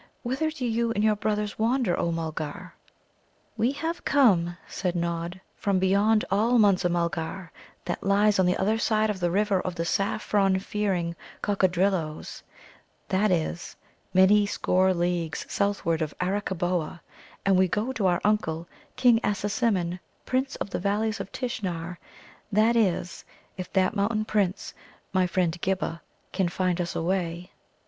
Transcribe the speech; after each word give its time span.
Whither 0.23 0.49
do 0.49 0.65
you 0.65 0.89
and 0.93 1.03
your 1.03 1.15
brothers 1.15 1.59
wander, 1.59 1.95
O 1.95 2.11
Mulgar?" 2.11 2.73
"We 3.55 3.71
have 3.73 4.03
come," 4.03 4.57
said 4.67 4.95
Nod, 4.95 5.39
"from 5.57 5.77
beyond 5.77 6.25
all 6.31 6.57
Munza 6.57 6.89
mulgar, 6.89 7.51
that 7.85 8.01
lies 8.01 8.39
on 8.39 8.47
the 8.47 8.57
other 8.57 8.79
side 8.79 9.11
of 9.11 9.19
the 9.19 9.29
river 9.29 9.61
of 9.61 9.75
the 9.75 9.85
saffron 9.85 10.57
fearing 10.57 11.15
Coccadrilloes 11.43 12.41
that 13.09 13.29
is, 13.29 13.75
many 14.11 14.47
score 14.47 14.91
leagues 14.91 15.45
southward 15.47 16.01
of 16.01 16.17
Arakkaboa 16.19 17.01
and 17.45 17.55
we 17.55 17.67
go 17.67 17.91
to 17.93 18.07
our 18.07 18.21
Uncle, 18.23 18.67
King 18.95 19.19
Assasimmon, 19.23 19.99
Prince 20.25 20.55
of 20.55 20.71
the 20.71 20.79
Valleys 20.79 21.19
of 21.19 21.31
Tishnar 21.31 21.99
that 22.51 22.75
is, 22.75 23.23
if 23.55 23.71
that 23.73 23.95
Mountain 23.95 24.25
prince, 24.25 24.73
my 25.13 25.27
friend 25.27 25.55
Ghibba, 25.61 26.01
can 26.33 26.49
find 26.49 26.81
us 26.81 26.95
a 26.95 27.03
way." 27.03 27.51